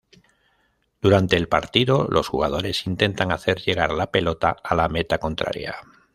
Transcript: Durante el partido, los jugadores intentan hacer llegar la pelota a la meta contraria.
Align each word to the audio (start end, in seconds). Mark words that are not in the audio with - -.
Durante 0.99 1.35
el 1.37 1.47
partido, 1.47 2.07
los 2.09 2.27
jugadores 2.27 2.87
intentan 2.87 3.31
hacer 3.31 3.61
llegar 3.61 3.93
la 3.93 4.09
pelota 4.09 4.49
a 4.63 4.73
la 4.73 4.89
meta 4.89 5.19
contraria. 5.19 5.75